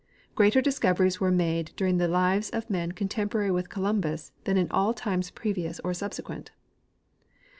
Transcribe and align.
Greater 0.33 0.61
discoveries 0.61 1.17
Avere 1.17 1.31
made 1.31 1.73
during 1.75 1.97
the 1.97 2.07
lives 2.07 2.49
of 2.49 2.67
men 2.71 2.91
contemporary 2.91 3.51
Avith 3.51 3.69
Columbus 3.69 4.31
than 4.45 4.57
in 4.57 4.67
all 4.71 4.95
times 4.95 5.29
preAious 5.29 5.79
or 5.83 5.93
subsequent. 5.93 6.49